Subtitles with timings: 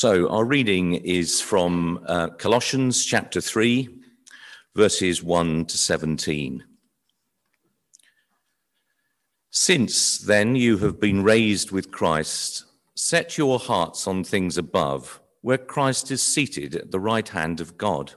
[0.00, 3.88] So, our reading is from uh, Colossians chapter 3,
[4.76, 6.62] verses 1 to 17.
[9.50, 12.64] Since then you have been raised with Christ,
[12.94, 17.76] set your hearts on things above, where Christ is seated at the right hand of
[17.76, 18.12] God.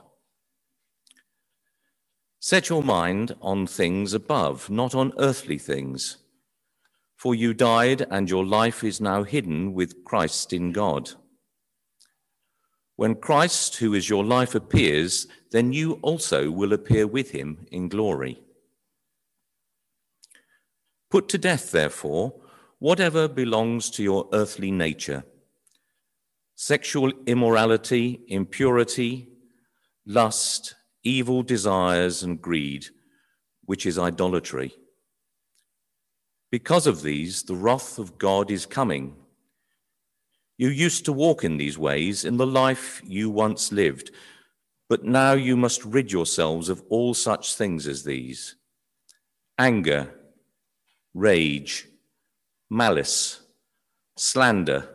[2.38, 6.18] Set your mind on things above, not on earthly things.
[7.16, 11.14] For you died, and your life is now hidden with Christ in God.
[12.96, 17.88] When Christ, who is your life, appears, then you also will appear with him in
[17.88, 18.40] glory.
[21.10, 22.34] Put to death, therefore,
[22.78, 25.24] whatever belongs to your earthly nature
[26.54, 29.28] sexual immorality, impurity,
[30.06, 32.86] lust, evil desires, and greed,
[33.64, 34.72] which is idolatry.
[36.50, 39.16] Because of these, the wrath of God is coming.
[40.58, 44.10] You used to walk in these ways in the life you once lived,
[44.88, 48.56] but now you must rid yourselves of all such things as these
[49.58, 50.12] anger,
[51.14, 51.88] rage,
[52.68, 53.40] malice,
[54.16, 54.88] slander,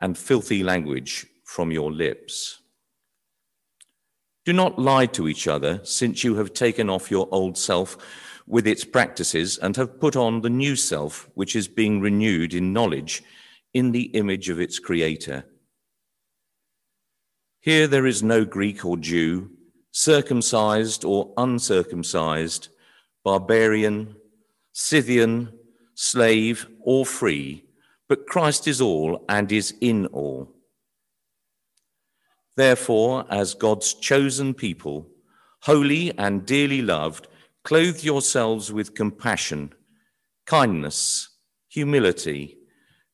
[0.00, 2.60] and filthy language from your lips.
[4.44, 7.98] Do not lie to each other, since you have taken off your old self
[8.46, 12.72] with its practices and have put on the new self, which is being renewed in
[12.72, 13.22] knowledge
[13.72, 15.44] in the image of its creator.
[17.60, 19.50] Here there is no Greek or Jew,
[19.92, 22.68] circumcised or uncircumcised,
[23.24, 24.16] barbarian,
[24.72, 25.52] Scythian,
[25.94, 27.64] slave, or free,
[28.08, 30.54] but Christ is all and is in all.
[32.56, 35.08] Therefore, as God's chosen people,
[35.62, 37.28] holy and dearly loved,
[37.62, 39.72] clothe yourselves with compassion,
[40.46, 41.28] kindness,
[41.68, 42.56] humility,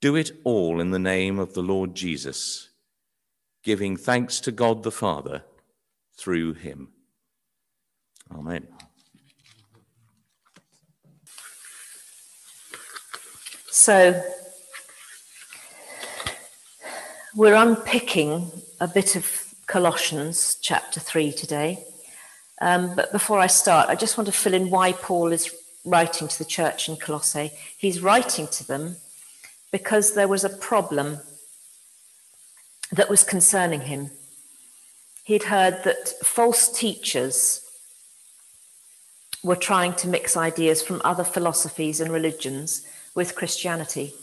[0.00, 2.68] do it all in the name of the Lord Jesus,
[3.62, 5.42] giving thanks to God the Father
[6.16, 6.88] through him.
[8.34, 8.66] Amen.
[13.70, 14.22] So,
[17.34, 21.84] we're unpicking a bit of Colossians chapter 3 today.
[22.60, 26.28] Um, but before I start, I just want to fill in why Paul is writing
[26.28, 27.52] to the church in Colossae.
[27.76, 28.96] He's writing to them
[29.72, 31.18] because there was a problem
[32.92, 34.10] that was concerning him.
[35.24, 37.62] He'd heard that false teachers
[39.42, 44.14] were trying to mix ideas from other philosophies and religions with Christianity.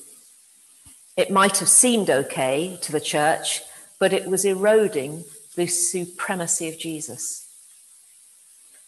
[1.15, 3.61] It might have seemed okay to the church,
[3.99, 5.23] but it was eroding
[5.55, 7.47] the supremacy of Jesus.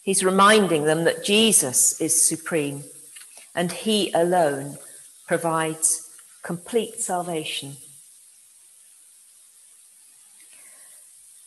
[0.02, 2.84] He's reminding them that Jesus is supreme
[3.56, 4.78] and he alone
[5.28, 6.05] provides
[6.46, 7.76] complete salvation.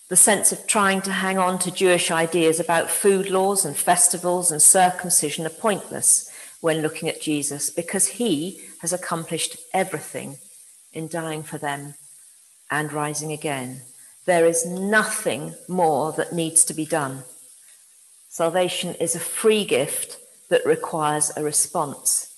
[0.08, 4.50] The sense of trying to hang on to Jewish ideas about food laws and festivals
[4.50, 6.28] and circumcision are pointless
[6.60, 10.38] when looking at Jesus because he has accomplished everything
[10.92, 11.94] in dying for them
[12.68, 13.82] and rising again.
[14.26, 17.22] There is nothing more that needs to be done.
[18.28, 20.18] Salvation is a free gift
[20.48, 22.34] that requires a response.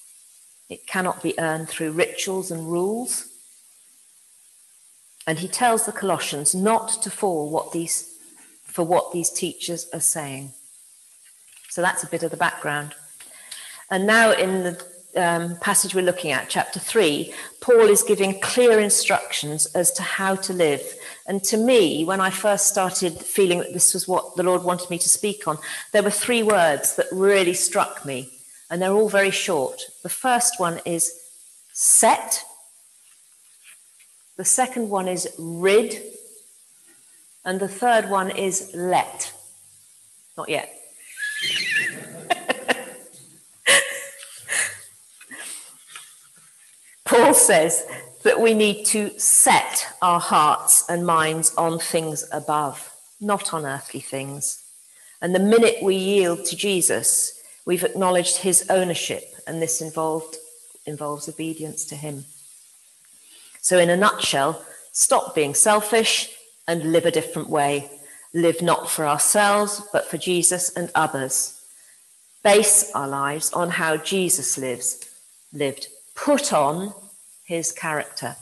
[0.70, 3.26] It cannot be earned through rituals and rules.
[5.26, 8.16] And he tells the Colossians not to fall what these,
[8.64, 10.52] for what these teachers are saying.
[11.68, 12.94] So that's a bit of the background.
[13.90, 14.86] And now, in the
[15.16, 20.36] um, passage we're looking at, chapter 3, Paul is giving clear instructions as to how
[20.36, 20.82] to live.
[21.26, 24.88] And to me, when I first started feeling that this was what the Lord wanted
[24.88, 25.58] me to speak on,
[25.90, 28.39] there were three words that really struck me
[28.70, 29.82] and they're all very short.
[30.02, 31.12] The first one is
[31.72, 32.44] set,
[34.36, 36.02] the second one is rid,
[37.44, 39.32] And the third one is let.
[40.36, 40.74] Not yet.
[47.04, 47.86] Paul says
[48.22, 54.00] that we need to set our hearts and minds on things above, not on earthly
[54.00, 54.62] things.
[55.22, 57.39] And the minute we yield to Jesus,
[57.70, 60.34] we've acknowledged his ownership, and this involved,
[60.86, 62.24] involves obedience to him.
[63.60, 66.34] So, in a nutshell, stop being selfish
[66.66, 67.88] and live a different way.
[68.34, 71.64] Live not for ourselves, but for Jesus and others.
[72.42, 75.08] Base our lives on how Jesus lives,
[75.52, 75.86] lived.
[76.16, 76.92] Put on
[77.44, 78.34] his character.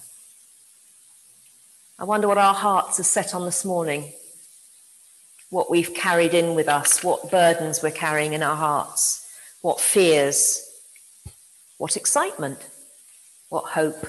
[1.98, 4.10] I wonder what our hearts are set on this morning,
[5.50, 9.26] what we've carried in with us, what burdens we're carrying in our hearts,
[9.62, 10.64] what fears,
[11.78, 12.68] what excitement,
[13.48, 14.06] what hope.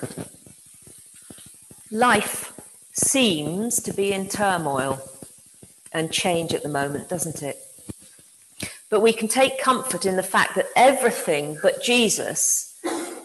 [1.92, 2.54] Life
[2.94, 5.02] seems to be in turmoil
[5.94, 7.58] and change at the moment, doesn't it?
[8.90, 12.76] But we can take comfort in the fact that everything but Jesus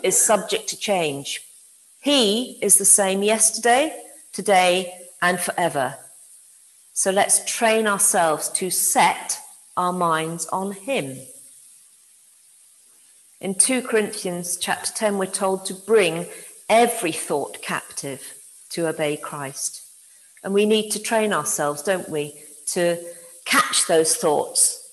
[0.03, 1.41] is subject to change.
[2.01, 3.99] He is the same yesterday,
[4.33, 5.97] today, and forever.
[6.97, 9.41] So let's train ourselves to set
[9.77, 11.19] our minds on Him.
[13.41, 16.27] In 2 Corinthians chapter 10, we're told to bring
[16.69, 18.35] every thought captive
[18.71, 19.83] to obey Christ.
[20.45, 22.33] And we need to train ourselves, don't we,
[22.67, 22.97] to
[23.45, 24.89] catch those thoughts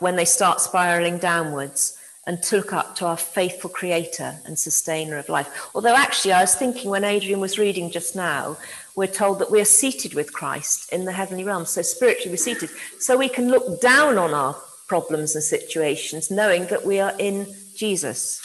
[0.00, 5.16] when they start spiraling downwards and to look up to our faithful creator and sustainer
[5.16, 5.70] of life.
[5.74, 8.58] Although, actually, I was thinking when Adrian was reading just now,
[8.98, 11.64] we're told that we're seated with Christ in the heavenly realm.
[11.66, 12.68] So, spiritually, we're seated.
[12.98, 14.56] So, we can look down on our
[14.88, 17.46] problems and situations knowing that we are in
[17.76, 18.42] Jesus.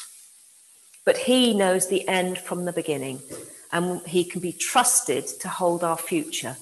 [1.06, 3.20] But he knows the end from the beginning
[3.72, 6.56] and he can be trusted to hold our future.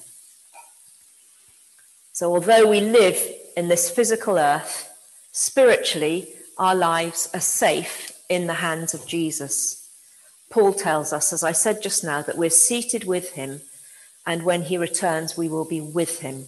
[2.14, 3.22] So, although we live
[3.58, 4.88] in this physical earth,
[5.32, 9.86] spiritually, our lives are safe in the hands of Jesus.
[10.48, 13.60] Paul tells us, as I said just now, that we're seated with him,
[14.24, 16.46] and when he returns, we will be with him.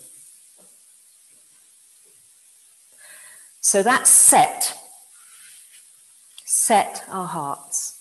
[3.61, 4.79] So that's set.
[6.45, 8.01] Set our hearts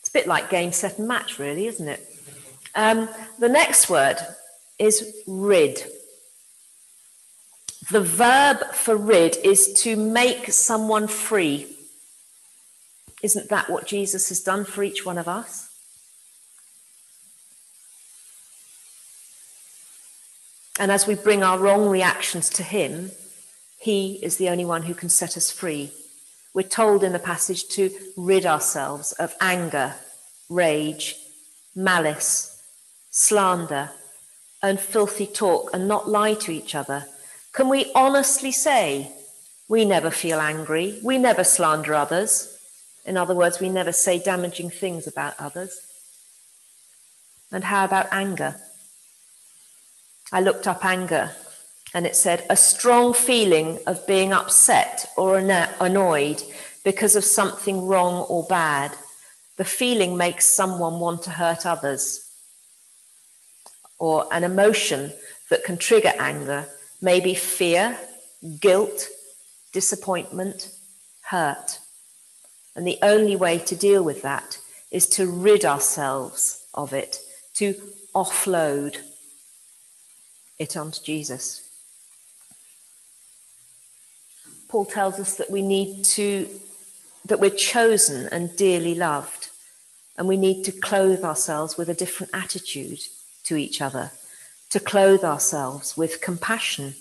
[0.00, 2.08] It's a bit like game, set, and match, really, isn't it?
[2.74, 3.08] Um,
[3.38, 4.16] the next word
[4.78, 5.82] is rid.
[7.90, 11.66] The verb for rid is to make someone free.
[13.22, 15.73] Isn't that what Jesus has done for each one of us?
[20.78, 23.12] And as we bring our wrong reactions to Him,
[23.78, 25.92] He is the only one who can set us free.
[26.52, 29.94] We're told in the passage to rid ourselves of anger,
[30.48, 31.16] rage,
[31.74, 32.62] malice,
[33.10, 33.90] slander,
[34.64, 37.04] and filthy talk and not lie to each other?
[37.52, 39.12] Can we honestly say
[39.68, 42.50] we never feel angry, we never slander others?
[43.04, 45.78] In other words, we never say damaging things about others.
[47.52, 48.56] And how about anger?
[50.32, 51.32] I looked up anger
[51.92, 56.42] and it said a strong feeling of being upset or annoyed
[56.84, 58.92] because of something wrong or bad.
[59.56, 62.28] The feeling makes someone want to hurt others.
[63.98, 65.12] Or an emotion
[65.50, 66.66] that can trigger anger
[67.00, 67.98] maybe fear,
[68.60, 69.08] guilt,
[69.72, 70.70] disappointment,
[71.28, 71.78] hurt.
[72.74, 74.58] And the only way to deal with that
[74.90, 77.18] is to rid ourselves of it,
[77.54, 77.74] to
[78.14, 78.96] offload
[80.58, 81.68] it onto Jesus.
[84.68, 86.48] Paul tells us that we need to,
[87.26, 89.50] that we're chosen and dearly loved,
[90.16, 93.00] and we need to clothe ourselves with a different attitude
[93.44, 94.10] to each other,
[94.70, 96.94] to clothe ourselves with compassion,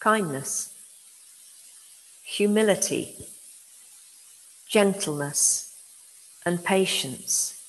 [0.00, 0.72] kindness,
[2.24, 3.14] humility,
[4.68, 5.76] gentleness,
[6.44, 7.60] and patience,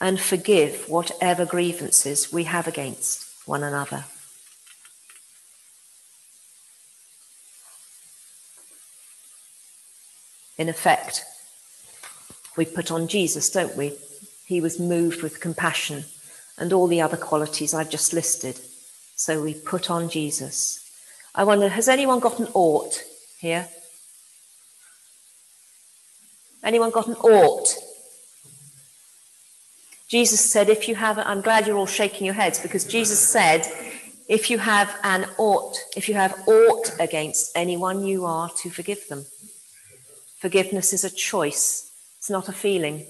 [0.00, 4.04] and forgive whatever grievances we have against one another.
[10.62, 11.24] in effect,
[12.56, 13.96] we put on Jesus, don't we?
[14.46, 16.04] He was moved with compassion
[16.56, 18.60] and all the other qualities I've just listed.
[19.16, 20.88] So we put on Jesus.
[21.34, 23.02] I wonder, has anyone got an ought
[23.38, 23.68] here?
[26.62, 27.74] Anyone got an ought?
[30.12, 33.66] Jesus said, if you have, I'm glad you're all shaking your heads because Jesus said,
[34.28, 39.08] if you have an ought, if you have ought against anyone, you are to forgive
[39.08, 39.24] them.
[40.36, 43.06] Forgiveness is a choice, it's not a feeling.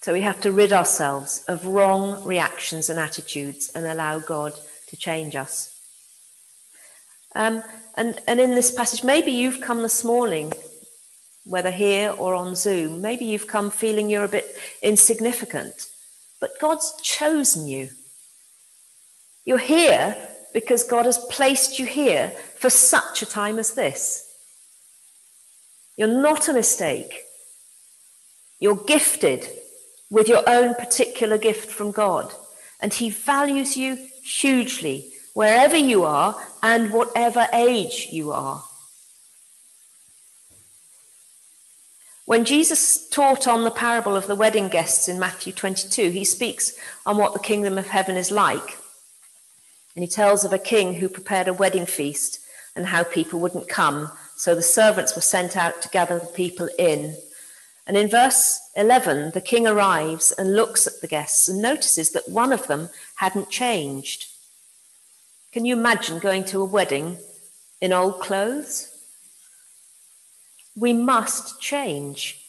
[0.00, 4.52] So we have to rid ourselves of wrong reactions and attitudes and allow God
[4.88, 5.78] to change us.
[7.36, 7.62] Um,
[7.94, 10.52] and, and in this passage, maybe you've come this morning,
[11.44, 15.88] whether here or on Zoom, maybe you've come feeling you're a bit insignificant,
[16.40, 17.90] but God's chosen you.
[19.44, 20.16] You're here
[20.52, 24.28] because God has placed you here for such a time as this.
[25.96, 27.24] You're not a mistake.
[28.60, 29.48] You're gifted
[30.10, 32.32] with your own particular gift from God,
[32.80, 38.62] and He values you hugely wherever you are and whatever age you are.
[42.24, 46.72] When Jesus taught on the parable of the wedding guests in Matthew 22, he speaks
[47.04, 48.78] on what the kingdom of heaven is like.
[49.96, 52.38] And he tells of a king who prepared a wedding feast
[52.76, 54.10] and how people wouldn't come.
[54.36, 57.16] So the servants were sent out to gather the people in.
[57.88, 62.28] And in verse 11, the king arrives and looks at the guests and notices that
[62.28, 64.26] one of them hadn't changed.
[65.50, 67.18] Can you imagine going to a wedding
[67.80, 68.91] in old clothes?
[70.76, 72.40] We must change.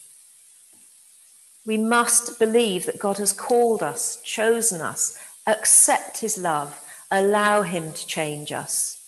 [1.66, 7.92] We must believe that God has called us, chosen us, accept his love, allow him
[7.92, 9.00] to change us.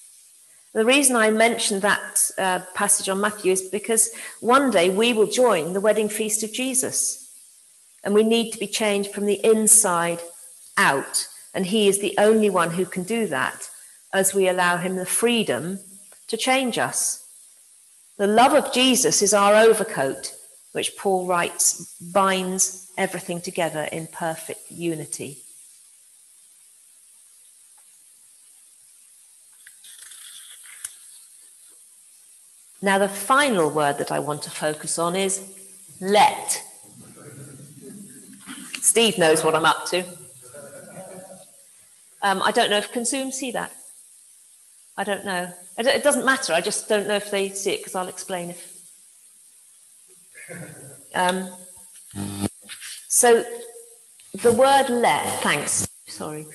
[0.76, 5.26] The reason I mentioned that uh, passage on Matthew is because one day we will
[5.26, 7.22] join the wedding feast of Jesus.
[8.04, 10.20] And we need to be changed from the inside
[10.76, 11.28] out.
[11.54, 13.70] And he is the only one who can do that
[14.12, 15.80] as we allow him the freedom
[16.28, 17.25] to change us.
[18.18, 20.32] The love of Jesus is our overcoat,
[20.72, 25.38] which Paul writes binds everything together in perfect unity.
[32.80, 35.42] Now, the final word that I want to focus on is
[36.00, 36.62] let.
[38.80, 40.04] Steve knows what I'm up to.
[42.22, 43.72] Um, I don't know if Consume see that.
[44.96, 45.52] I don't know.
[45.78, 46.52] It doesn't matter.
[46.52, 48.72] I just don't know if they see it because I'll explain if.
[51.14, 51.48] Um,
[53.08, 53.42] so
[54.42, 56.46] the word let, thanks, sorry.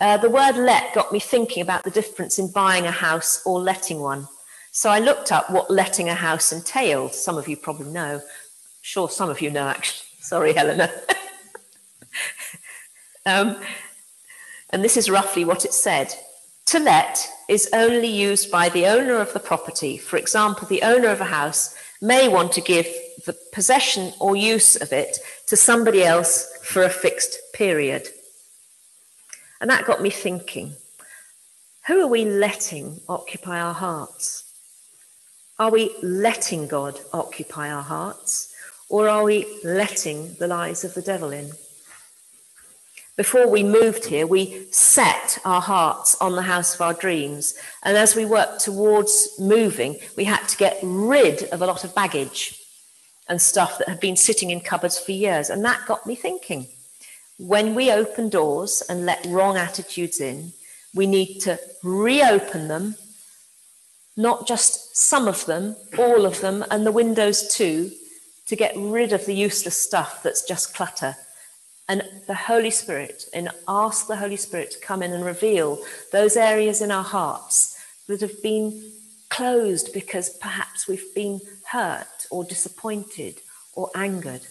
[0.00, 3.60] Uh, the word let got me thinking about the difference in buying a house or
[3.60, 4.26] letting one.
[4.72, 7.12] So I looked up what letting a house entailed.
[7.12, 8.22] Some of you probably know.
[8.80, 10.06] Sure some of you know, actually.
[10.20, 10.90] Sorry, Helena.
[13.26, 13.60] um,
[14.70, 16.14] and this is roughly what it said.
[16.68, 19.96] To let is only used by the owner of the property.
[19.96, 22.86] For example, the owner of a house may want to give
[23.24, 28.08] the possession or use of it to somebody else for a fixed period.
[29.62, 30.74] And that got me thinking
[31.86, 34.44] who are we letting occupy our hearts?
[35.58, 38.54] Are we letting God occupy our hearts,
[38.90, 41.50] or are we letting the lies of the devil in?
[43.18, 47.54] Before we moved here, we set our hearts on the house of our dreams.
[47.82, 51.96] And as we worked towards moving, we had to get rid of a lot of
[51.96, 52.62] baggage
[53.28, 55.50] and stuff that had been sitting in cupboards for years.
[55.50, 56.68] And that got me thinking.
[57.38, 60.52] When we open doors and let wrong attitudes in,
[60.94, 62.94] we need to reopen them
[64.16, 67.90] not just some of them, all of them, and the windows too,
[68.46, 71.16] to get rid of the useless stuff that's just clutter.
[71.88, 75.78] And the Holy Spirit, and ask the Holy Spirit to come in and reveal
[76.12, 78.92] those areas in our hearts that have been
[79.30, 81.40] closed because perhaps we've been
[81.70, 83.40] hurt or disappointed
[83.74, 84.42] or angered.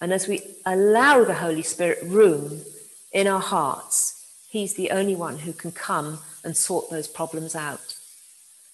[0.00, 2.60] And as we allow the Holy Spirit room
[3.12, 4.18] in our hearts,
[4.48, 7.96] He's the only one who can come and sort those problems out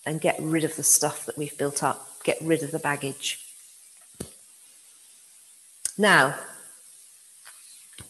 [0.06, 3.40] and get rid of the stuff that we've built up, get rid of the baggage.
[5.98, 6.36] Now,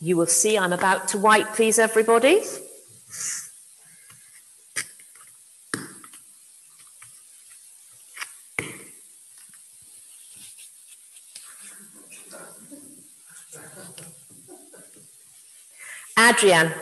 [0.01, 2.43] you will see I'm about to wipe these, everybody.
[16.17, 16.73] Adrian,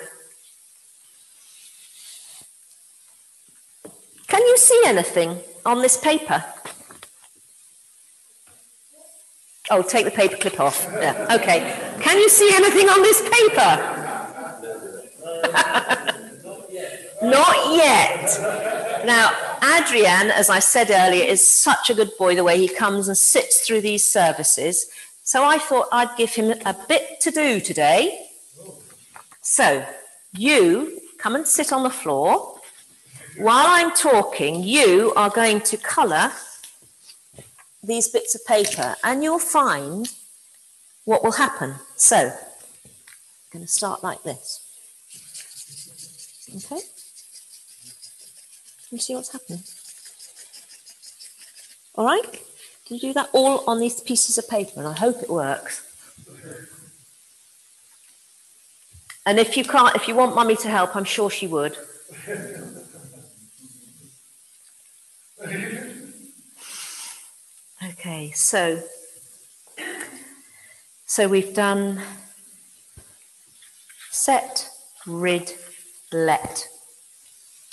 [4.33, 6.43] Can you see anything on this paper?
[9.71, 10.87] Oh, take the paper clip off.
[10.95, 11.61] Yeah, okay.
[12.01, 13.99] Can you see anything on this paper?
[17.23, 19.05] Not yet.
[19.07, 19.31] Now,
[19.63, 23.17] Adrian, as I said earlier, is such a good boy the way he comes and
[23.17, 24.91] sits through these services.
[25.23, 28.27] So I thought I'd give him a bit to do today.
[29.41, 29.87] So,
[30.33, 32.59] you come and sit on the floor.
[33.39, 36.33] While I'm talking, you are going to colour
[37.83, 40.09] these bits of paper and you'll find
[41.05, 41.75] what will happen.
[41.97, 42.35] So, I'm
[43.53, 44.61] going to start like this.
[46.49, 46.81] Okay?
[48.89, 49.63] Can you see what's happening?
[51.95, 52.31] All right?
[52.87, 54.73] Can you do that all on these pieces of paper?
[54.77, 55.89] And I hope it works.
[59.25, 61.77] And if you can't, if you want mummy to help, I'm sure she would.
[68.05, 68.83] Okay, so
[71.07, 72.03] so we've done
[74.11, 74.69] set,
[75.07, 75.55] rid,
[76.13, 76.67] let.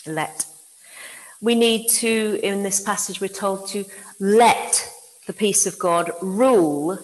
[0.05, 0.45] Let.
[1.41, 3.85] We need to, in this passage, we're told to
[4.19, 4.93] let
[5.25, 6.99] the peace of God rule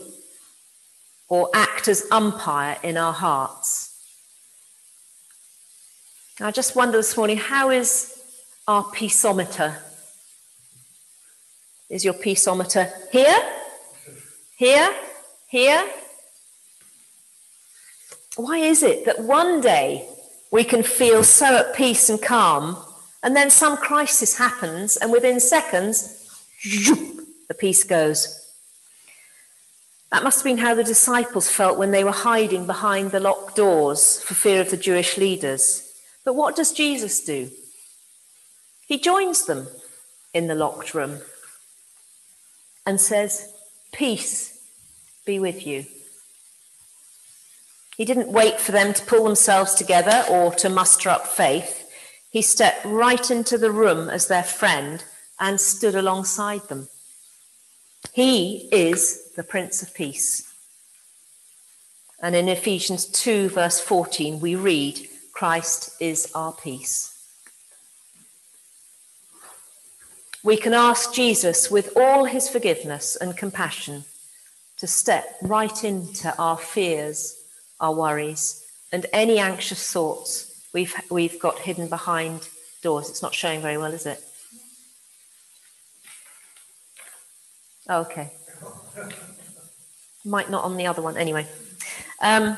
[1.28, 3.92] or act as umpire in our hearts.
[6.40, 8.22] I just wonder this morning how is
[8.68, 9.80] our peaceometer?
[11.90, 13.38] Is your peaceometer here?
[14.58, 14.94] Here?
[15.48, 15.88] Here?
[18.36, 20.08] Why is it that one day
[20.52, 22.78] we can feel so at peace and calm,
[23.22, 26.28] and then some crisis happens, and within seconds,
[26.64, 28.42] the peace goes?
[30.12, 33.56] That must have been how the disciples felt when they were hiding behind the locked
[33.56, 35.94] doors for fear of the Jewish leaders.
[36.24, 37.52] But what does Jesus do?
[38.88, 39.68] He joins them
[40.34, 41.20] in the locked room
[42.86, 43.54] and says,
[43.92, 44.60] Peace
[45.26, 45.86] be with you.
[47.98, 51.90] He didn't wait for them to pull themselves together or to muster up faith.
[52.30, 55.04] He stepped right into the room as their friend
[55.40, 56.90] and stood alongside them.
[58.12, 60.52] He is the Prince of Peace.
[62.22, 67.15] And in Ephesians 2, verse 14, we read, Christ is our peace.
[70.46, 74.06] We can ask Jesus, with all his forgiveness and compassion,
[74.78, 77.36] to step right into our fears,
[77.80, 82.48] our worries, and any anxious thoughts we've, we've got hidden behind
[82.84, 83.10] doors.
[83.10, 84.24] It's not showing very well, is it?
[87.90, 88.32] Oh, okay.
[90.24, 91.18] Might not on the other one.
[91.18, 91.48] Anyway.
[92.22, 92.56] Um,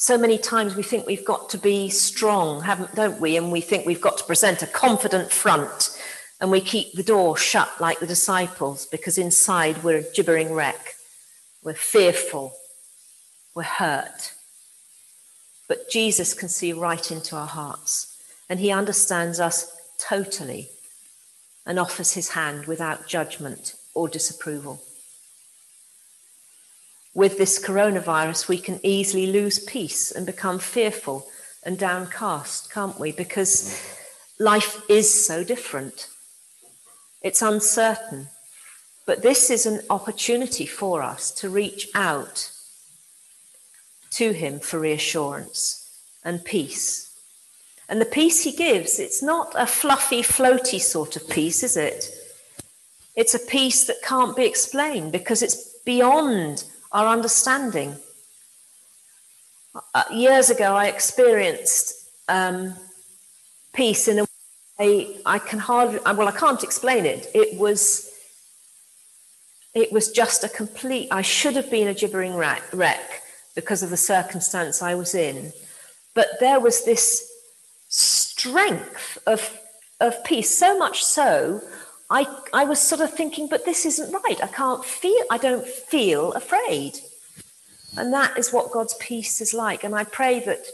[0.00, 3.36] so many times we think we've got to be strong, haven't, don't we?
[3.36, 6.00] And we think we've got to present a confident front,
[6.40, 10.94] and we keep the door shut like the disciples because inside we're a gibbering wreck.
[11.64, 12.54] We're fearful.
[13.56, 14.34] We're hurt.
[15.66, 18.16] But Jesus can see right into our hearts,
[18.48, 20.68] and he understands us totally
[21.66, 24.80] and offers his hand without judgment or disapproval
[27.14, 31.26] with this coronavirus, we can easily lose peace and become fearful
[31.64, 33.12] and downcast, can't we?
[33.12, 33.82] Because
[34.38, 36.08] life is so different.
[37.22, 38.28] It's uncertain.
[39.06, 42.50] But this is an opportunity for us to reach out
[44.10, 45.90] to Him for reassurance
[46.24, 47.06] and peace.
[47.88, 52.10] And the peace He gives, it's not a fluffy, floaty sort of peace, is it?
[53.16, 57.96] It's a peace that can't be explained because it's beyond our understanding.
[59.94, 62.74] Uh, years ago, I experienced um,
[63.72, 64.26] peace in a
[64.78, 67.28] way I can hardly, uh, well, I can't explain it.
[67.34, 68.10] It was,
[69.74, 73.22] it was just a complete, I should have been a gibbering wreck, wreck
[73.54, 75.52] because of the circumstance I was in.
[76.14, 77.30] But there was this
[77.88, 79.58] strength of,
[80.00, 81.60] of peace, so much so
[82.10, 84.42] I, I was sort of thinking, but this isn't right.
[84.42, 86.98] I can't feel, I don't feel afraid.
[87.96, 89.84] And that is what God's peace is like.
[89.84, 90.66] And I pray that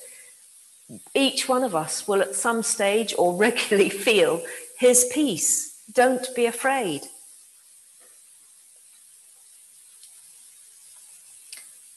[1.14, 4.42] each one of us will at some stage or regularly feel
[4.78, 5.82] his peace.
[5.92, 7.02] Don't be afraid.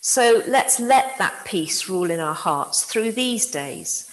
[0.02, 4.10] So let's let that peace rule in our hearts through these days.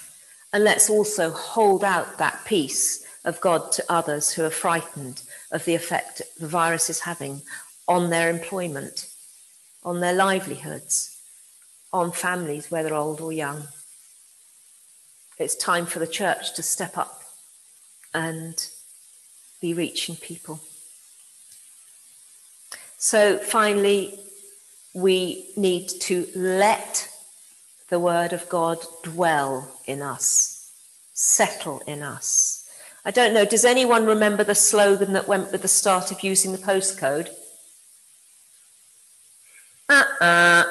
[0.53, 5.65] And let's also hold out that peace of God to others who are frightened of
[5.65, 7.43] the effect the virus is having
[7.89, 9.09] on their employment,
[9.83, 11.19] on their livelihoods,
[11.93, 13.69] on families, whether old or young.
[15.39, 17.23] It's time for the church to step up
[18.13, 18.69] and
[19.61, 20.61] be reaching people.
[22.99, 24.19] So finally,
[24.95, 27.09] we need to let
[27.89, 30.71] the word of God dwell in us,
[31.13, 32.54] settle in us.
[33.05, 36.53] I don't know, does anyone remember the slogan that went with the start of using
[36.53, 37.29] the postcode?
[39.91, 40.65] Uh-uh.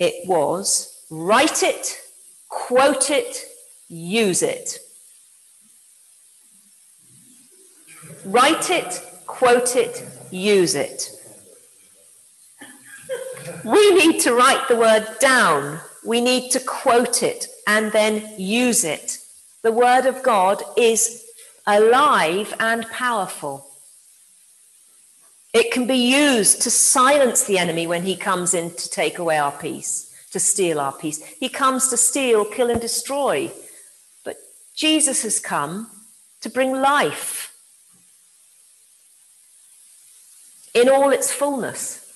[0.00, 2.00] It was write it,
[2.48, 3.44] quote it,
[3.88, 4.78] use it.
[8.24, 11.10] Write it, quote it, use it.
[13.64, 15.80] we need to write the word down.
[16.04, 19.19] We need to quote it and then use it.
[19.62, 21.24] The word of God is
[21.66, 23.66] alive and powerful.
[25.52, 29.38] It can be used to silence the enemy when he comes in to take away
[29.38, 31.22] our peace, to steal our peace.
[31.40, 33.50] He comes to steal, kill, and destroy.
[34.24, 34.36] But
[34.74, 35.90] Jesus has come
[36.40, 37.52] to bring life
[40.72, 42.06] in all its fullness.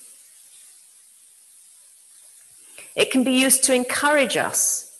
[2.95, 4.94] It can be used to encourage us.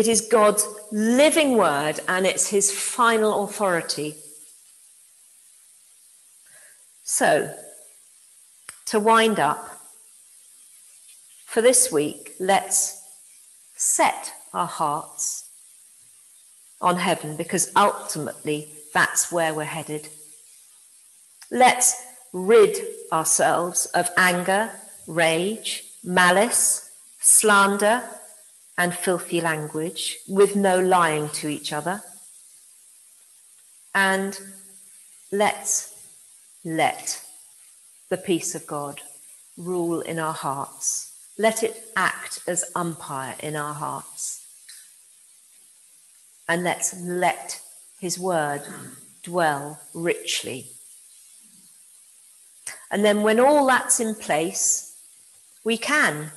[0.00, 4.16] It is God's living word and it's his final authority
[7.12, 7.52] so,
[8.86, 9.68] to wind up,
[11.44, 13.02] for this week, let's
[13.74, 15.50] set our hearts
[16.80, 20.08] on heaven because ultimately that's where we're headed.
[21.50, 22.00] Let's
[22.32, 22.78] rid
[23.12, 24.70] ourselves of anger,
[25.08, 28.04] rage, malice, slander,
[28.80, 32.02] and filthy language with no lying to each other.
[33.94, 34.40] And
[35.30, 35.94] let's
[36.64, 37.22] let
[38.08, 39.02] the peace of God
[39.58, 41.12] rule in our hearts.
[41.36, 44.46] Let it act as umpire in our hearts.
[46.48, 47.60] And let's let
[48.00, 48.62] his word
[49.22, 50.68] dwell richly.
[52.90, 54.96] And then, when all that's in place,
[55.64, 56.32] we can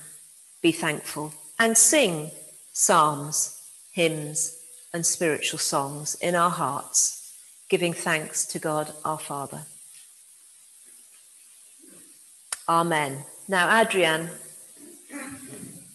[0.62, 2.32] be thankful and sing
[2.72, 3.62] psalms,
[3.92, 4.58] hymns,
[4.94, 7.34] and spiritual songs in our hearts,
[7.70, 9.66] giving thanks to God our Father.
[12.68, 13.26] Amen.
[13.48, 14.30] Now, Adrian,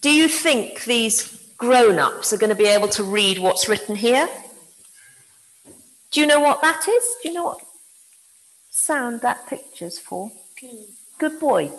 [0.00, 3.96] do you think these grown ups are going to be able to read what's written
[3.96, 4.28] here?
[6.10, 7.04] Do you know what that is?
[7.22, 7.60] Do you know what
[8.70, 10.30] sound that picture's for?
[11.18, 11.70] Good boy.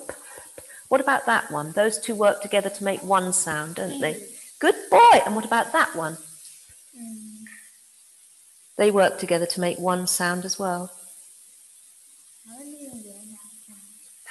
[0.90, 1.72] What about that one?
[1.72, 4.22] Those two work together to make one sound, don't they?
[4.60, 5.22] Good boy.
[5.26, 6.18] And what about that one?
[8.78, 10.92] They work together to make one sound as well.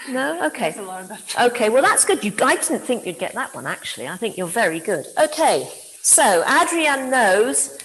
[0.08, 0.42] No?
[0.46, 0.74] Okay.
[1.38, 2.24] Okay, well, that's good.
[2.24, 4.08] You, I didn't think you'd get that one, actually.
[4.08, 5.06] I think you're very good.
[5.22, 5.70] Okay,
[6.02, 7.78] so Adrian knows.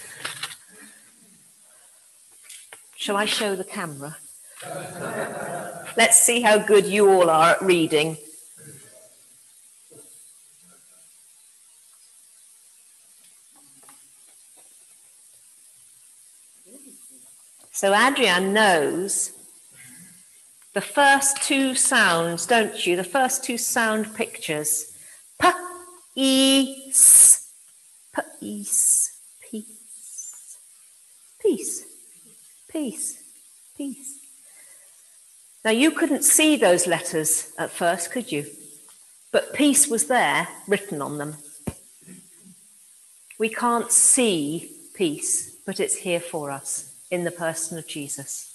[2.96, 4.16] Shall I show the camera?
[5.96, 8.16] Let's see how good you all are at reading.
[17.84, 19.32] So Adrian knows
[20.72, 22.96] the first two sounds, don't you?
[22.96, 24.90] The first two sound pictures.
[25.38, 25.50] P,
[26.16, 27.52] E, S,
[28.14, 29.10] P, E, S,
[29.50, 30.56] peace.
[31.42, 31.84] Peace.
[32.70, 33.22] Peace.
[33.76, 34.18] Peace.
[35.62, 38.46] Now, you couldn't see those letters at first, could you?
[39.30, 41.36] But peace was there written on them.
[43.38, 48.53] We can't see peace, but it's here for us in the person of Jesus.